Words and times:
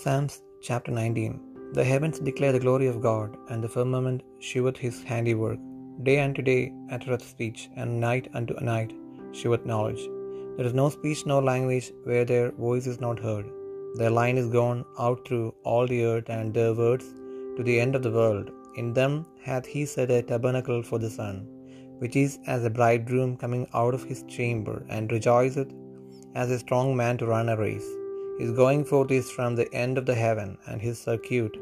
Psalms 0.00 0.34
chapter 0.66 0.90
19 0.90 1.32
The 1.74 1.84
heavens 1.84 2.18
declare 2.18 2.52
the 2.54 2.64
glory 2.64 2.86
of 2.90 3.02
God, 3.06 3.36
and 3.50 3.62
the 3.62 3.72
firmament 3.74 4.22
sheweth 4.48 4.78
his 4.84 5.02
handiwork. 5.10 5.58
Day 6.06 6.18
unto 6.24 6.42
day 6.50 6.72
uttereth 6.94 7.24
speech, 7.32 7.60
and 7.76 8.00
night 8.00 8.26
unto 8.38 8.54
night 8.70 8.92
sheweth 9.38 9.66
knowledge. 9.70 10.02
There 10.56 10.68
is 10.70 10.78
no 10.80 10.88
speech 10.96 11.20
nor 11.30 11.42
language 11.50 11.88
where 12.08 12.24
their 12.24 12.48
voice 12.66 12.86
is 12.92 13.02
not 13.06 13.24
heard. 13.26 13.46
Their 14.00 14.14
line 14.20 14.38
is 14.42 14.48
gone 14.58 14.82
out 14.98 15.20
through 15.26 15.46
all 15.62 15.86
the 15.86 16.02
earth, 16.12 16.30
and 16.36 16.54
their 16.54 16.74
words 16.82 17.08
to 17.56 17.62
the 17.68 17.78
end 17.84 17.94
of 17.94 18.04
the 18.06 18.16
world. 18.20 18.48
In 18.80 18.94
them 19.00 19.14
hath 19.48 19.66
he 19.74 19.84
set 19.94 20.16
a 20.18 20.22
tabernacle 20.22 20.82
for 20.90 21.00
the 21.02 21.14
sun, 21.20 21.36
which 22.02 22.16
is 22.26 22.38
as 22.54 22.64
a 22.64 22.76
bridegroom 22.80 23.32
coming 23.44 23.66
out 23.82 23.96
of 23.98 24.08
his 24.12 24.22
chamber, 24.36 24.78
and 24.96 25.16
rejoiceth 25.16 25.72
as 26.42 26.50
a 26.50 26.62
strong 26.66 26.96
man 27.02 27.18
to 27.18 27.32
run 27.34 27.50
a 27.50 27.58
race. 27.66 27.90
His 28.40 28.50
going 28.52 28.84
forth 28.90 29.10
is 29.10 29.30
from 29.30 29.54
the 29.54 29.72
end 29.82 29.98
of 29.98 30.06
the 30.06 30.14
heaven, 30.14 30.50
and 30.66 30.80
his 30.80 30.98
circuit 30.98 31.56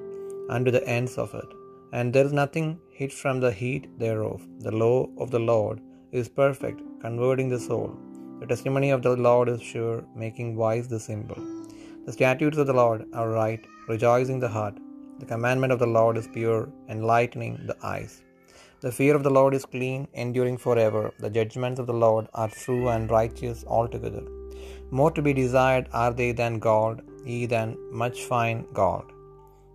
unto 0.49 0.71
the 0.71 0.87
ends 0.97 1.17
of 1.19 1.35
it. 1.35 1.51
And 1.93 2.13
there 2.13 2.25
is 2.29 2.33
nothing 2.33 2.69
hid 2.99 3.13
from 3.13 3.41
the 3.41 3.53
heat 3.61 3.85
thereof. 3.99 4.41
The 4.67 4.77
law 4.83 5.09
of 5.19 5.31
the 5.31 5.45
Lord 5.53 5.81
is 6.13 6.29
perfect, 6.29 6.81
converting 7.07 7.49
the 7.51 7.61
soul. 7.69 7.89
The 8.41 8.47
testimony 8.47 8.91
of 8.91 9.03
the 9.03 9.17
Lord 9.29 9.49
is 9.49 9.63
sure, 9.73 9.99
making 10.25 10.57
wise 10.57 10.89
the 10.89 11.01
simple. 11.01 11.43
The 12.07 12.13
statutes 12.13 12.59
of 12.59 12.69
the 12.69 12.79
Lord 12.83 13.07
are 13.13 13.31
right, 13.31 13.63
rejoicing 13.89 14.41
the 14.41 14.49
heart. 14.49 14.77
The 15.21 15.27
commandment 15.27 15.73
of 15.75 15.79
the 15.79 15.95
Lord 15.99 16.17
is 16.17 16.29
pure, 16.29 16.63
enlightening 16.89 17.55
the 17.67 17.77
eyes. 17.83 18.23
The 18.81 18.93
fear 18.99 19.15
of 19.15 19.25
the 19.25 19.37
Lord 19.39 19.55
is 19.55 19.67
clean, 19.67 20.09
enduring 20.15 20.57
forever. 20.57 21.13
The 21.19 21.29
judgments 21.39 21.81
of 21.81 21.87
the 21.87 22.01
Lord 22.07 22.29
are 22.33 22.49
true 22.49 22.89
and 22.89 23.11
righteous 23.11 23.65
altogether. 23.67 24.25
More 24.91 25.11
to 25.13 25.23
be 25.23 25.33
desired 25.33 25.89
are 25.93 26.13
they 26.13 26.33
than 26.33 26.59
gold, 26.59 27.01
ye 27.25 27.47
than 27.47 27.77
much 28.03 28.25
fine 28.25 28.67
gold. 28.73 29.05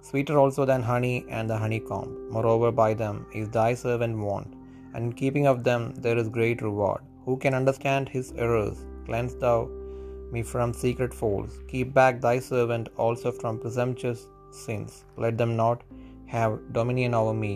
Sweeter 0.01 0.37
also 0.37 0.65
than 0.65 0.83
honey 0.83 1.25
and 1.29 1.49
the 1.49 1.57
honeycomb. 1.57 2.29
Moreover, 2.35 2.71
by 2.71 2.93
them 2.93 3.25
is 3.33 3.49
thy 3.49 3.73
servant 3.73 4.17
warned, 4.17 4.53
and 4.93 5.05
in 5.05 5.13
keeping 5.13 5.47
of 5.47 5.63
them 5.63 5.93
there 5.95 6.17
is 6.17 6.37
great 6.37 6.61
reward. 6.61 7.01
Who 7.25 7.37
can 7.37 7.55
understand 7.61 8.07
his 8.09 8.33
errors? 8.33 8.85
Cleanse 9.07 9.35
thou 9.35 9.57
me 10.33 10.43
from 10.43 10.73
secret 10.73 11.13
faults. 11.13 11.55
Keep 11.71 11.93
back 11.93 12.21
thy 12.21 12.37
servant 12.39 12.89
also 12.97 13.31
from 13.31 13.59
presumptuous 13.63 14.27
sins. 14.51 15.05
Let 15.17 15.37
them 15.37 15.55
not 15.55 15.81
have 16.27 16.59
dominion 16.77 17.13
over 17.13 17.33
me. 17.33 17.55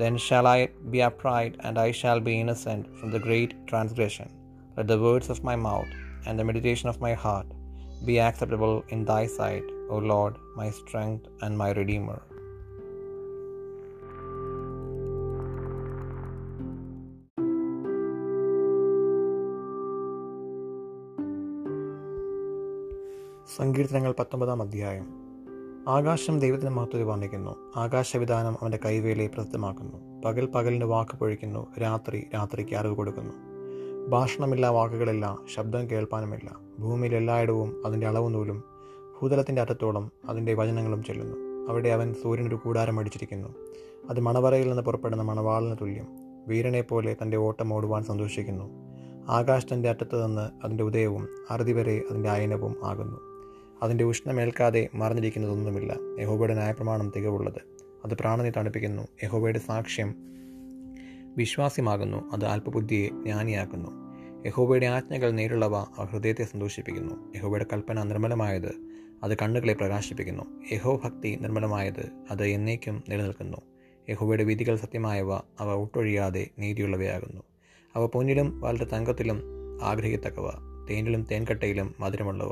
Then 0.00 0.16
shall 0.16 0.46
I 0.46 0.68
be 0.90 1.02
upright, 1.02 1.56
and 1.60 1.78
I 1.78 1.90
shall 2.00 2.20
be 2.20 2.40
innocent 2.40 2.84
from 2.98 3.10
the 3.10 3.24
great 3.28 3.54
transgression. 3.66 4.30
Let 4.76 4.88
the 4.88 4.98
words 5.06 5.28
of 5.28 5.44
my 5.44 5.56
mouth 5.56 5.90
and 6.28 6.40
the 6.40 6.46
meditation 6.48 6.88
of 6.90 6.96
my 6.96 7.14
heart. 7.14 7.60
Be 8.06 8.14
acceptable 8.14 8.76
in 8.94 9.02
thy 9.02 9.24
sight, 9.26 9.66
O 9.90 9.98
Lord, 9.98 10.34
my 10.58 10.68
strength 10.68 11.44
and 11.44 11.58
my 11.62 11.78
redeemer. 11.78 12.20
സങ്കീർത്തനങ്ങൾ 23.56 24.14
പത്തൊമ്പതാം 24.18 24.62
അധ്യായം. 24.62 25.06
ആകാശം 25.88 26.38
ദൈവത്തിന് 26.38 26.70
മഹത്വത്തെ 26.70 27.02
വർണിക്കുന്നു. 27.02 27.56
ആകാശവിധാനം 27.76 28.56
അവന്റെ 28.60 28.78
കൈവേലയെ 28.84 29.26
പ്രസിദ്ധമാക്കുന്നു 29.26 30.22
പകൽ 30.24 30.46
പകലിന് 30.46 30.84
വാക്ക് 30.84 31.16
പൊഴിക്കുന്നു. 31.16 31.66
രാത്രി 31.80 32.26
രാത്രിക്ക് 32.34 32.74
അറിവ് 32.74 32.96
കൊടുക്കുന്നു. 32.96 33.49
ഭാഷണമില്ല 34.10 34.66
വാക്കുകളില്ല 34.66 35.38
ശബ്ദം 35.54 35.90
കേൾപ്പാനുമില്ല. 35.90 36.58
ഭൂമിയിൽ 36.78 37.14
എല്ലായിടവും 37.14 37.86
അതിന്റെ 37.86 38.06
അളവ് 38.06 38.34
നൂലും 38.34 38.64
ഭൂതലത്തിന്റെ 39.22 39.62
അറ്റത്തോളം 39.62 40.10
അതിന്റെ 40.28 40.54
വചനങ്ങളും 40.54 41.04
ചെല്ലുന്നു. 41.04 41.36
അവിടെ 41.72 41.88
അവൻ 41.88 42.14
സൂര്യനൊരു 42.22 42.54
കൂടാരം 42.54 42.98
അടിച്ചിരിക്കുന്നു. 42.98 43.48
അത് 44.10 44.20
മണവറയിൽ 44.20 44.68
നിന്ന് 44.68 44.82
പുറപ്പെടുന്ന 44.82 45.22
മണവാളിന് 45.22 45.76
തുല്യം. 45.80 46.06
വീരനെ 46.48 46.80
പോലെ 46.80 47.16
തന്റെ 47.22 47.36
ഓട്ടം 47.36 47.74
ഓടുവാൻ 47.74 48.04
സന്തോഷിക്കുന്നു. 48.04 48.64
ആകാശത്തിന്റെ 49.28 49.88
അറ്റത്ത് 49.88 50.26
നിന്ന് 50.26 50.64
അതിന്റെ 50.64 50.84
ഉദയവും 50.84 51.28
അറുതി 51.50 51.72
വരെ 51.72 52.02
അതിന്റെ 52.10 52.28
അയനവും 52.28 52.76
ആകുന്നു. 52.84 53.20
അതിന്റെ 53.82 54.04
ഉഷ്ണമേൽക്കാതെ 54.04 54.88
മറന്നിരിക്കുന്നതൊന്നുമില്ല 54.94 55.96
യഹോബയുടെ 56.20 56.54
ന്യായപ്രമാണം 56.54 57.12
തികവുള്ളത്. 57.16 57.60
അത് 58.04 58.14
പ്രാണനെ 58.14 58.52
തണുപ്പിക്കുന്നു. 58.56 59.02
യഹോബയുടെ 59.24 59.58
സാക്ഷ്യം 59.58 60.14
വിശ്വാസ്യമാകുന്നു. 61.36 62.30
അത് 62.32 62.44
അല്പബുദ്ധിയെ 62.44 63.08
ജ്ഞാനിയാക്കുന്നു. 63.08 63.99
യഹോബയുടെ 64.46 64.86
ആജ്ഞകൾ 64.86 65.30
നേരിടുള്ളവ 65.30 65.76
ആ 65.76 66.04
ഹൃദയത്തെ 66.04 66.44
സന്തോഷിപ്പിക്കുന്നു. 66.44 67.36
യഹോബയുടെ 67.36 67.66
കൽപ്പന 67.72 68.02
നിർമ്മലമായത് 68.02 68.72
അത് 69.22 69.36
കണ്ണുകളെ 69.36 69.72
പ്രകാശിപ്പിക്കുന്നു. 69.72 70.42
യഹോ 70.72 71.00
ഭക്തി 71.04 71.38
നിർമ്മലമായത് 71.40 72.10
അത് 72.30 72.46
എന്നേക്കും 72.46 73.04
നിലനിൽക്കുന്നു. 73.08 73.56
യഹോബയുടെ 74.10 74.44
വിധികൾ 74.44 74.76
സത്യമായവ 74.76 75.34
അവ 75.34 75.72
ഒട്ടൊഴിയാതെ 75.74 76.50
നീതിയുള്ളവയാകുന്നു. 76.58 77.42
അവ 77.96 78.06
പൊന്നിലും 78.06 78.60
വളരെ 78.60 78.84
തങ്കത്തിലും 78.84 79.42
ആഗ്രഹിക്കത്തക്കവ. 79.82 80.50
തേനിലും 80.90 81.26
തേൻകട്ടയിലും 81.30 81.94
മധുരമുള്ളവ. 82.00 82.50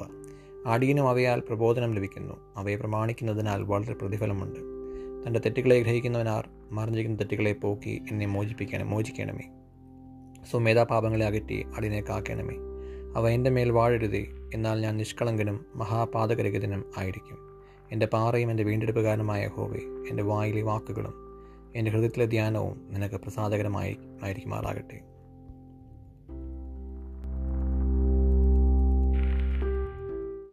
ആടിയനും 0.67 1.09
അവയാൽ 1.09 1.41
പ്രബോധനം 1.41 1.95
ലഭിക്കുന്നു. 1.95 2.55
അവയെ 2.57 2.77
പ്രമാണിക്കുന്നതിനാൽ 2.77 3.63
വളരെ 3.63 3.95
പ്രതിഫലമുണ്ട്. 3.95 4.61
തന്റെ 5.27 5.41
തെറ്റുകളെ 5.41 5.81
ഗ്രഹിക്കുന്നവനാർ 5.81 6.49
മറിഞ്ഞിരിക്കുന്ന 6.71 7.19
തെറ്റുകളെ 7.19 7.53
പോക്കി 7.53 8.03
എന്നെ 8.11 8.27
മോചിപ്പിക്കണം 8.27 8.91
മോചിക്കണമേ. 8.91 9.68
സ്വമേധാപാപങ്ങളെ 10.45 11.27
അകറ്റി 11.27 11.67
അടിനെ 11.77 12.01
കാക്കണമേ 12.01 12.57
അവ 13.17 13.29
എന്റെ 13.29 13.51
മേൽ 13.51 13.71
വാഴരുതേ 13.71 14.27
എന്നാൽ 14.55 14.81
ഞാൻ 14.81 14.97
നിഷ്കളങ്കനും 14.97 15.67
മഹാപാതകരഹിതനും 15.75 16.93
ആയിരിക്കും. 16.99 17.39
എന്റെ 17.93 18.07
പാറയും 18.07 18.51
എന്റെ 18.51 18.63
വീണ്ടെടുപ്പുകാരനുമായ 18.63 19.47
ഹോവേ 19.47 19.81
എന്റെ 20.11 20.23
വായിലെ 20.23 20.63
വാക്കുകളും 20.63 21.15
എന്റെ 21.77 21.91
ഹൃദയത്തിലെ 21.91 22.27
ധ്യാനവും 22.27 22.89
നിനക്ക് 22.91 23.15
പ്രസാദകരമായി 23.15 23.99
ആയിരിക്കുമാറാകട്ടെ. 24.23 25.18